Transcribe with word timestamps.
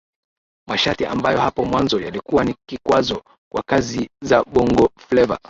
Masharti 0.67 1.05
ambayo 1.05 1.39
hapo 1.39 1.65
mwanzo 1.65 2.01
yalikuwa 2.01 2.43
ni 2.43 2.55
kikwazo 2.69 3.23
kwa 3.51 3.63
kazi 3.67 4.09
za 4.21 4.43
bongofleva 4.43 5.39